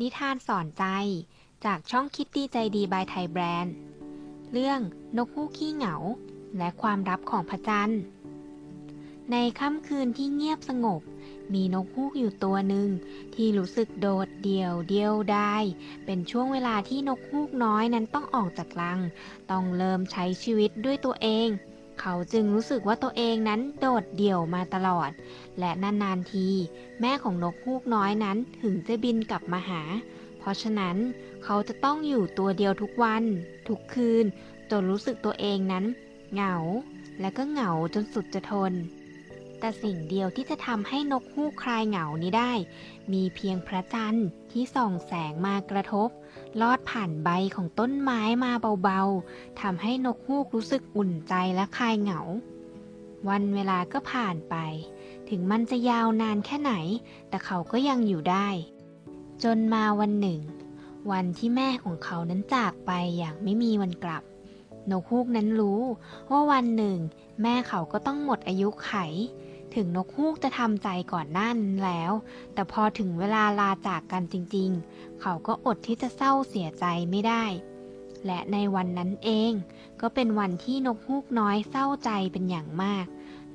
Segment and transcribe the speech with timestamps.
[0.00, 0.84] นิทานสอนใจ
[1.64, 3.74] จากช่องคิตตี้ใจดีบายไทยแบรนด์
[4.52, 4.80] เรื่อง
[5.16, 5.96] นกฮูกขี้เหงา
[6.58, 8.02] และความลับของพระจันทร์
[9.32, 11.00] ในค่ำคืนที่เงียบสงบ
[11.52, 12.88] มีนกฮูกอยู่ตัวหนึ่ง
[13.34, 15.64] ที่รู้สึกโดดเดี่ยวเดียวดาย
[16.04, 19.00] เป็นช่วงเวลาที่นกฮูกน้อยนั้นต้องออกจากรัง
[19.50, 21.48] ต้องเริ่มใช้ชีวิตด้วยตัวเอง
[22.00, 25.10] เขาจึงรู้สึกว่าตัวเองนั้นโดดเดี่ยวมาตลอด
[25.58, 26.48] และนานๆที
[27.00, 29.82] แม่ของนกฮูกน้อยนั้นถึงจะบินกลับมาหา
[30.38, 30.96] เพราะฉะนั้น
[31.44, 33.24] เขาจะต้องอยู่ตัวเดียวทุกวัน
[33.68, 34.24] ทุกคืน
[34.70, 35.84] จนรู้สึกตัวเองนั้น
[36.32, 36.54] เหงา
[37.20, 38.72] และก็เหงาจนสุดจะทน
[39.64, 42.52] แต่สิ่งเดียวที่จะทำให้นกฮูกคลายเหงานี้ได้
[43.12, 46.08] มีเพียงพระจันทร์ที่ส่องแสงมากระทบ
[46.60, 52.20] ลอดผ่านใบของต้นไม้มาเบาๆทำให้นกฮูกรู้สึกอุ่นใจและคลายเหงา
[53.28, 54.56] วันเวลาก็ผ่านไป
[55.28, 56.74] ถึงมันจะยาวนานแค่ไหน
[57.28, 58.48] แต่เขาก็ยังอยู่ได้
[59.44, 60.40] จนมาวันหนึ่ง
[61.10, 64.22] วันที่แม่ของเขานั้นจากไปอย่างไม่มีวันกลับ
[64.90, 65.80] นกฮูกนั้นรู้
[66.30, 66.98] ว่าวันหนึ่ง
[67.42, 68.92] แม่เขาก็ต้องหมดอายุไข
[69.76, 72.12] ถึงนกฮูกจะทำใจก่อนน้านั้นแล้ว
[72.54, 77.44] แต่พอถึงเวลาลาจากกันจริงๆ เขาก็อดที่จะเศร้าเสียใจไม่ได้
[78.26, 79.52] และในวันนั้นเอง
[80.00, 83.06] ก็เป็นวันที่นกฮูกน้อยเศร้าใจเป็นอย่างมาก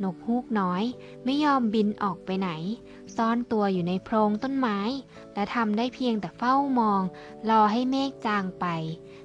[0.04, 0.84] นกฮูกน้อย
[1.26, 2.50] ไม่ยอมบินออกไปไหน
[3.16, 4.80] ซ่อนตัวอยู่ในโพรงต้นไม้
[5.34, 7.02] และทำได้เพียงแต่เฝ้ามอง
[7.50, 8.66] รอให้เมฆจางไป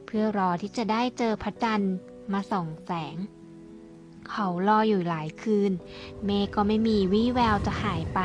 [0.06, 1.94] เพื่อรอที่จะได้เจอพระจันทร์
[2.32, 3.16] มาส่องแสง
[4.30, 5.72] เขารออยู่หลายคืน
[6.24, 8.20] เมฆก็ไม่มีวี่แววจะหายไป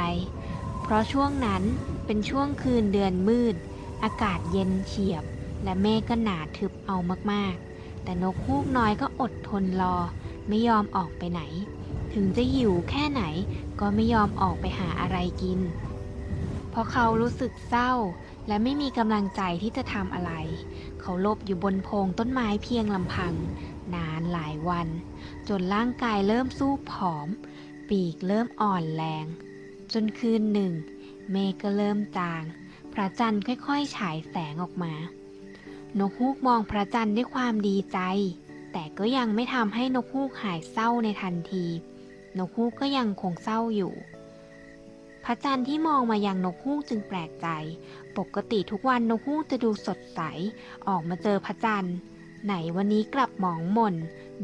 [0.82, 1.64] เพราะช่วงนั้น
[2.06, 3.56] เป็นช่วงคืนเดือนมืด
[4.04, 5.24] อากาศเย็นเฉียบ
[5.64, 6.98] และเมฆก็หนาทึบเอา
[7.32, 9.96] มากๆ แต่นกฮูกน้อยก็อดทนรอ
[10.48, 11.42] ไม่ยอมออกไปไหน
[12.14, 13.24] ถึงจะหิวแค่ไหน
[13.80, 15.60] ก็ไม่ยอมออกไปหาอะไรกิน
[16.70, 17.92] เพราะเขารู้สึกเศร้า
[18.48, 20.34] และไม่มีกำลังใจที่จะทำอะไร
[21.02, 23.34] เขาลบอยู่บนโพรงต้นไม้เพียงลำพัง
[23.96, 24.88] นานหลายวัน
[25.50, 27.28] จนร่างกายเริ่มสู้ผอม
[27.90, 29.26] ปีกเริ่มอ่อนแรง
[29.94, 30.74] จนคืนหนึ่ง
[31.32, 32.44] เมฆก็เริ่มจาง
[32.94, 34.94] พระจันทร์ค่อยๆ ฉายแสงออกมา
[36.00, 38.00] นกฮูกมองพระจันทร์ด้วยความดีใจ
[38.72, 41.66] แต่ก็ยังไม่ทำให้นกฮูกหายเศร้าในทันที
[42.38, 43.94] นกฮูกก็ยังคงเศร้าอยู่
[45.26, 47.48] พระจันทร์ที่มองมายังนกฮูกจึงแปลกใจ
[48.18, 50.22] ปกติทุกวันนกฮูกจะดูสดใส
[50.88, 51.96] ออกมาเจอพระจันทร์
[52.46, 53.96] ไหนวันนี้กลับหมองหม่น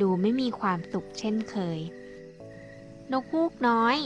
[0.01, 1.79] ดูไม่มีความสุขเช่นเคย
[3.11, 3.97] นกฮูกน้อย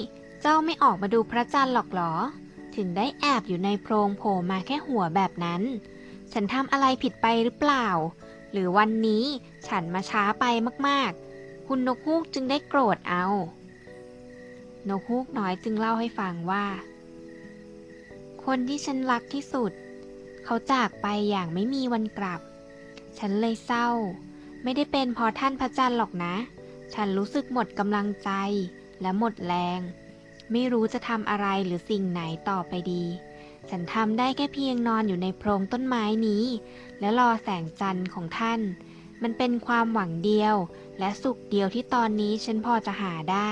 [0.41, 2.13] เจ้าไม่ออกมาดูพระจันทร์หรอกหรอ
[2.75, 5.61] ถึงได้แอบอยู่ในโพรงโผล่มาแค่หัวแบบนั้น
[6.33, 7.87] ฉันทำอะไรผิดไปหรือเปล่า
[8.51, 9.23] หรือวันนี้
[9.67, 10.45] ฉันมาช้าไป
[10.87, 13.25] มากๆ คุณนกฮูกจึงได้โกรธเอา
[14.89, 16.65] นกฮูกน้อยจึงเล่าให้ฟังว่า
[18.45, 19.71] คนที่ฉันรักที่สุด
[20.43, 22.41] เขาจากไปอย่างไม่มีวันกลับ
[23.17, 23.89] ฉันเลยเศร้า
[24.63, 26.35] ไม่ได้เป็นพราะท่านพระจันทร์หรอกนะ
[26.93, 28.31] ฉันรู้สึกหมดกำลังใจ
[29.01, 29.79] และหมดแรง
[30.51, 33.03] ไม่รู้จะทำอะไรหรือสิ่งไหนต่อไปดี
[33.69, 36.45] ฉันทำได้แค่เพียงนอนอยู่ในโพรงต้นไม้นี้
[36.99, 38.61] และรอแสงจันทร์ของท่าน
[39.21, 40.55] มันเป็นความหวังเดียว
[40.99, 43.51] และสุขเดียวที่ตอนนี้ฉันพอจะหาได้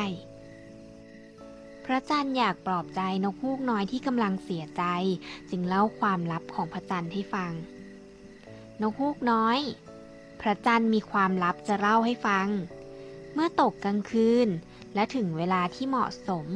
[1.86, 4.84] พระจันทร์อยากปลอบใจนกฮูกน้อยที่กำลังเสียใจ
[5.50, 7.52] จึงเล่าความลับของพระจันทร์ให้ฟัง
[8.82, 9.60] นกฮูกน้อย
[10.42, 12.48] พระจันทร์มีความลับจะเล่าให้ฟัง
[13.34, 14.48] เมื่อตกกลางคืน
[14.96, 16.48] และถึงเวลาที่เหมาะสม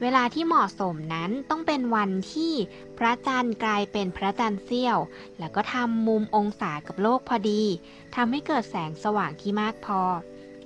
[0.00, 2.52] เวลาที่เหมาะสมนั้นต้องเป็นวันที่
[2.98, 4.98] พระจันทร์กลายเป็นพระจันทร์เสี้ยว
[5.38, 7.62] แล้วก็ทำมุมองศากับโลกพอดี
[8.14, 10.00] ทำให้เกิดแสงสว่างที่มากพอ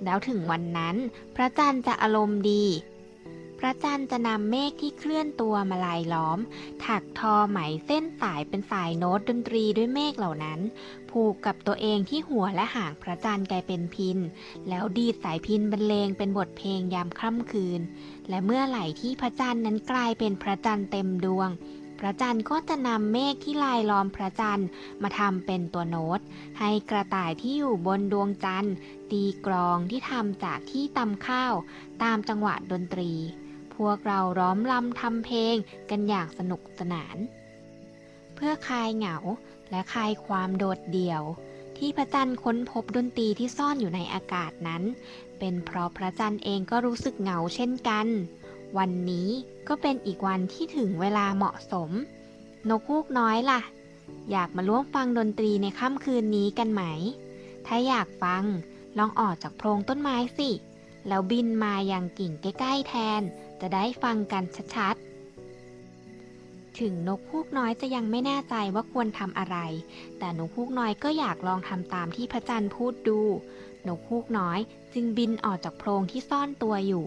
[0.03, 0.95] แล้วถึงวันนั้น
[1.35, 2.65] พระจันทร์จะอารมณ์ดี
[3.59, 6.39] พระจันทร์จะนำเมฆที่เคลื่อนตัวมาลายล้อม
[6.85, 10.59] ถักทอไหมเส้นสายเป็นสายโน้ตดนตรีด้วยเมฆเหล่านั้น
[11.17, 14.17] ผูกกับตัวเองที่หัวและหางพระจันทร์กลายเป็นพิน
[14.69, 17.81] แล้วดีดสายพินบรรเลงเป็นบทเพลงยามค่ำคืน
[18.29, 21.49] และเมื่อไหร่ที่พระจันทร์นั้นกลายเป็นพระจันทร์เต็มดวง
[21.99, 24.67] พระจันทร์ก็จะนำเมฆที่ลายล้อมพระจันทร์
[25.01, 26.19] มาทำเป็นตัวโน้ต
[26.59, 28.75] ให้กระต่ายที่อยู่บนดวงจันทร์
[29.11, 31.53] ตีกลองที่ทำจากที่ตำข้าว
[32.03, 33.11] ตามจังหวะดนตรี
[33.75, 35.55] พวกเราร้อมรำทำเพลง
[35.89, 37.17] กันอย่างสนุกสนาน
[38.35, 39.17] เพื่อคลายเหงา
[39.71, 41.21] และคลายความโดดเดี่ยว
[41.77, 44.83] ที่พระจันทร์ค้นพบดนตรีที่ซ่อนอยู่ในอากาศนั้น
[45.39, 48.07] เป็นเพราะพระจันทร์เองก็รู้สึกเหงาเช่นกัน
[48.77, 49.29] วันนี้
[49.67, 51.89] ก็เป็นอีกวันที่ถึงเวลาเหมาะสม
[52.69, 53.61] นกฮูกน้อยล่ะ
[54.31, 56.83] อยากมาร่วมฟังดนตรีในค่ำคืนนี้กันไหม
[57.65, 58.43] ถ้าอยากฟัง
[58.97, 60.49] ลองออกจากโพรงต้นไม้สิ
[61.07, 63.21] แล้วบินมาอย่างกิ่งใกล้ๆแทน
[63.61, 64.43] จะได้ฟังกัน
[64.75, 65.06] ชัดๆ
[66.81, 69.57] ถึงนกฮูกน้อยจะยังไม่แน่ใจว่าควรทำอะไร
[70.19, 73.21] แต่นกฮูกน้อยก็อยากลองทำตามที่พระจันทร์พูดดู
[73.87, 74.59] นกฮูกน้อย
[74.93, 77.05] จึงบินออกจากโพรงที่ซ่อนตัวอยู่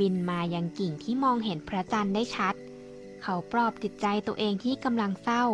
[0.00, 2.54] บินมายังกิ่งที่มองเห็นพระจันทร์ได้ชัด
[3.22, 5.44] เขาปลอบจิตใจตัวเองที่กำลังเศร้า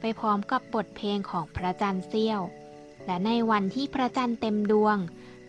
[0.00, 2.40] ไปพร้อมกับบทเพลงของพระจันทร์เสี้ยว
[3.06, 4.96] และในวันที่พระจันทร์เต็มดวง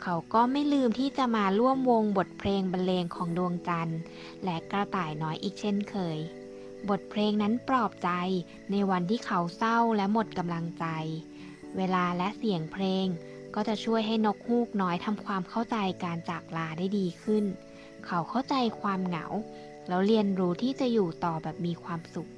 [0.01, 3.99] เขาก็ไม่ลืมที่จะมาร่วมวงบทเพลงบรรเลงของดวงจันทร์
[4.43, 6.19] และกระต่ายน้อยอีกเช่นเคย
[6.89, 8.09] บทเพลงนั้นปลอบใจ
[8.71, 10.85] ในวันที่เขาเศร้าและหมดกำลังใจ
[11.77, 13.07] เวลาและเสียงเพลง
[13.55, 17.45] ก็จะช่วยให้นกฮูกน้อยทำความเข้าใจการจากลาได้ดีขึ้น
[18.05, 19.25] เขาเข้าใจความเหงา
[19.87, 22.29] แล้วเรียนรู้ที่จะอยู่ต่อแบบมีความสุข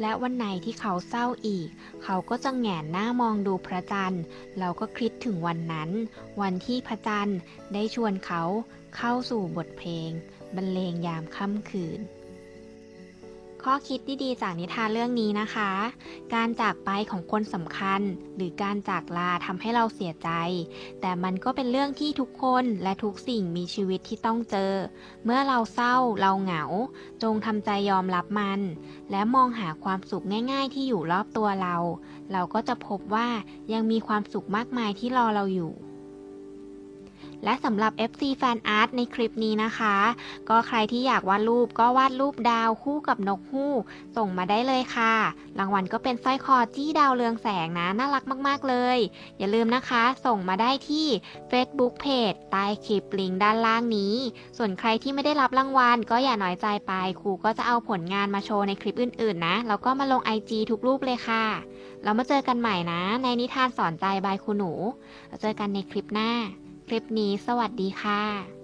[0.00, 1.68] และวันไหนที่เขาเศร้าอีก
[2.04, 4.24] เขาก็จะแหงนหน้ามองดูพระจันทร์
[4.58, 5.90] เราก็คิดถึงวันนั้น
[6.40, 7.38] วันที่พระจันทร์
[7.74, 8.42] ได้ชวนเขา
[8.96, 10.10] เข้าสู่บทเพลง
[10.56, 12.00] บรรเลงยามค่ำคืน
[13.66, 15.70] ข้อคิดดีๆจากนิทานเรื่องนี้นะคะ
[16.34, 18.00] การจากไปของคนสำคัญ
[18.36, 20.30] หรือการจากลาทำให้เราเสียใจ
[21.00, 24.72] แต่มันก็เป็นเรื่องที่ทุกคนและทุกสิ่งมีชีวิตที่ต้องเจอ
[25.24, 26.64] เมื่อเราเศร้าเราเหงา
[27.22, 28.60] จงทำใจยอมรับมัน
[29.10, 31.76] และมองหาความสุขง่าย ๆ ที่อยู่รอบตัวเรา
[32.32, 33.28] เราก็จะพบว่า
[33.72, 35.72] ยังมีความสุขมากมายที่รอเราอยู่
[37.44, 39.96] และสำหรับ FC Fan Art ในคลิปนี้นะคะ
[40.48, 43.82] ก็ใครที่อยากวาดรูปก็วาดรูปดาวคู่กับนกฮูก
[44.16, 45.14] ส่งมาได้เลยค่ะ
[45.58, 48.98] รางวัลก็เป็นสร้อยคอจี้ดาวเรืองแสงนะ น่ารักมาก ๆ เลย
[49.38, 51.06] อย่าลืมนะคะ ส่งมาได้ที่
[51.50, 54.14] Facebook Page ใต้คลิปลิงก์ด้านล่างนี้
[54.58, 61.44] ส่วนใครที่ไม่ได้รับรางวัลก็อย่าน้อยใจไป ครูก็จะเอาผลงานมาโชว์ในคลิปอื่น ๆ นะ แล้วก็มาลง IG ทุกรูปเลยค่ะ
[62.04, 64.72] เรามาเจอกันใหม่นะ ในนิทานสอนใจบายครูหนู
[65.28, 66.30] เราเจอกันในคลิปหน้า
[66.92, 68.61] ลิปนี้ สวัสดีค่ะ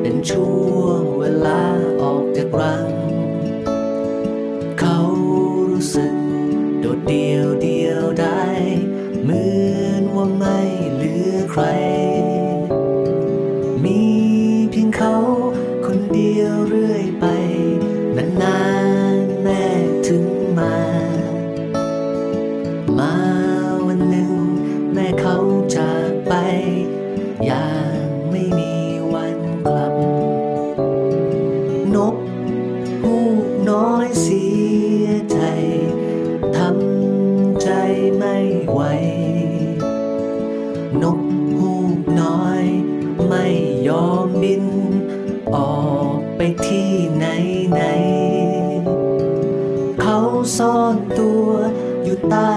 [0.00, 1.62] เป็นช่วงเวลา
[2.02, 2.84] ออกจากรัง
[4.78, 4.98] เขา
[5.70, 6.14] รู้สึก
[6.80, 7.81] โดดเดี่ยวเดียว
[45.56, 47.26] ออกไปที่ไหน
[47.72, 47.82] ไหน
[50.00, 50.18] เขา
[50.56, 51.48] ซ่อนตัว
[52.02, 52.52] อยู่ใต้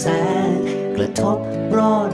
[0.00, 0.06] แส
[0.48, 0.50] ง
[0.96, 1.38] กระทบ
[1.78, 2.10] รอด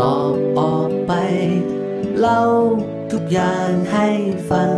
[0.00, 1.12] ตอบออกไป
[2.18, 2.42] เล่า
[3.12, 4.08] ทุกอย่างให้
[4.50, 4.76] ฟัง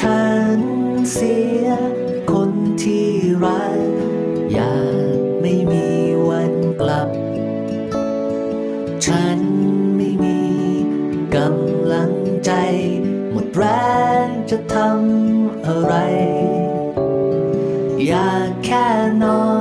[0.00, 0.24] ฉั
[0.56, 0.58] น
[1.12, 1.66] เสีย
[2.32, 2.50] คน
[2.82, 3.06] ที่
[3.44, 3.78] รัก
[4.52, 4.78] อยา
[5.14, 5.86] กไม่มี
[6.28, 7.08] วันกลับ
[9.06, 9.38] ฉัน
[9.96, 10.40] ไม่มี
[11.36, 12.12] กำลัง
[12.44, 12.52] ใจ
[13.30, 13.64] หมดแร
[14.26, 15.94] งจะทำอะไร
[18.06, 18.86] อยากแค่
[19.22, 19.55] นอน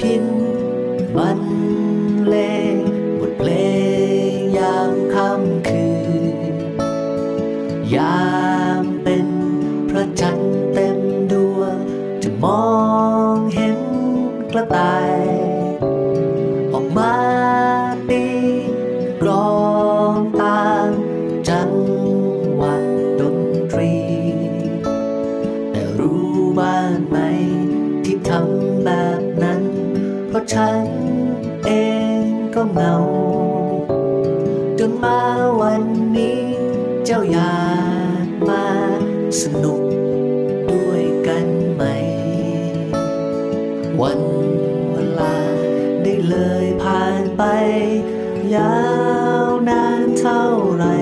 [0.00, 0.24] พิน
[1.16, 1.40] บัน
[2.26, 2.34] เล
[2.72, 2.74] ง
[3.20, 45.34] บทเพลงา
[46.02, 47.42] ได้เลยผ่านไป
[48.54, 48.78] ยา
[49.46, 50.94] วนานเท่าไหร่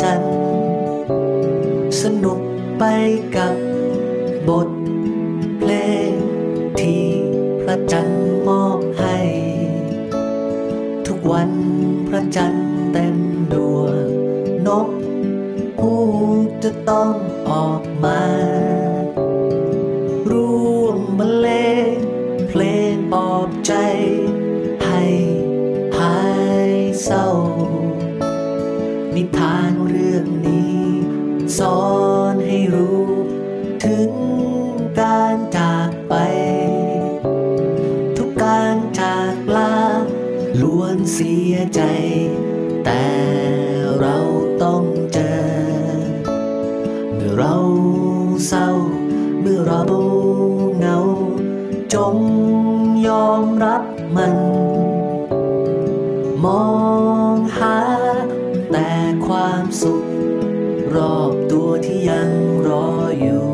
[0.00, 0.22] จัน
[2.02, 2.38] สนุก
[2.78, 2.84] ไป
[3.36, 3.54] กับ
[4.48, 4.68] บท
[5.58, 5.72] เพล
[6.08, 6.12] ง
[6.80, 7.04] ที่
[7.60, 9.18] พระจันทร์มอบให้
[11.06, 11.50] ทุกวัน
[12.08, 13.16] พระจันทร์เต็ม
[13.52, 14.06] ดวง
[14.66, 14.88] นก
[15.78, 15.92] ผู
[16.44, 17.14] กจะต้อง
[17.50, 18.20] ออกมา
[56.44, 56.64] มอ
[57.34, 57.78] งหา
[58.70, 58.90] แต่
[59.26, 60.02] ความสุข
[60.94, 62.30] รอบตัวที่ยัง
[62.68, 62.86] รอ
[63.20, 63.51] อยู่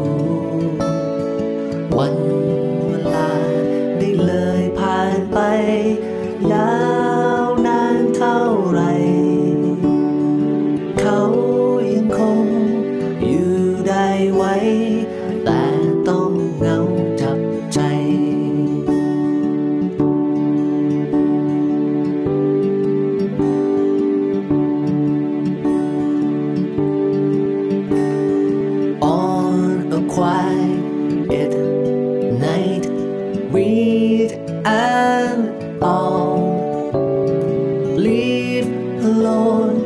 [37.99, 38.67] lead,
[39.02, 39.76] Lord,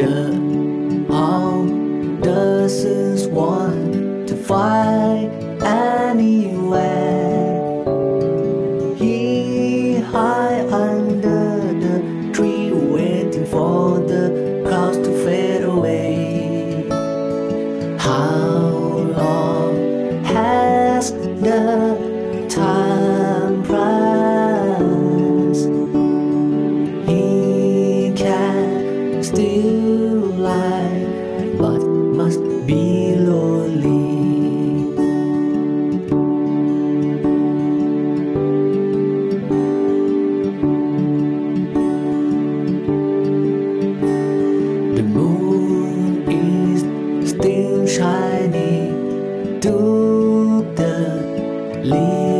[0.00, 0.29] done.
[45.00, 52.39] The moon is still shining to the leaves.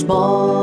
[0.00, 0.59] small.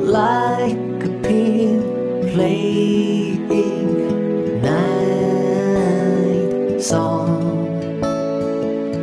[0.05, 1.81] like a pin
[2.31, 3.47] playing
[4.61, 6.01] night
[6.81, 7.39] song.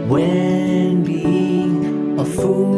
[0.09, 2.76] When being a fool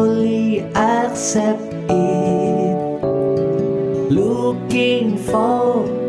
[0.00, 1.60] only accept
[1.90, 2.76] it.
[4.10, 5.99] Looking for